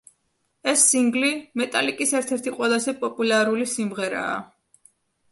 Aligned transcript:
ეს 0.71 0.83
სინგლი 0.93 1.27
მეტალიკის 1.61 2.13
ერთ-ერთი 2.19 2.53
ყველაზე 2.55 2.93
პოპულარული 3.03 3.67
სიმღერაა. 3.75 4.41